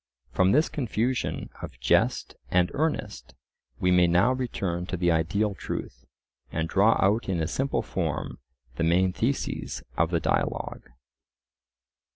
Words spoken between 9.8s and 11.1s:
of the dialogue.